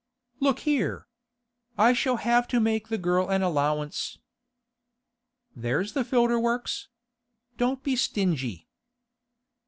'Look 0.39 0.61
here! 0.61 1.05
I 1.77 1.93
shall 1.93 2.15
have 2.17 2.47
to 2.47 2.59
make 2.59 2.87
the 2.87 2.97
girl 2.97 3.29
an 3.29 3.43
allowance.' 3.43 4.17
'There's 5.55 5.93
the 5.93 6.03
filter 6.03 6.39
works. 6.39 6.87
Don't 7.57 7.83
be 7.83 7.95
stingy. 7.95 8.67